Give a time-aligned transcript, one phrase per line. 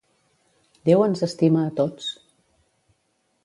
[0.89, 2.11] Déu ens estima a tots.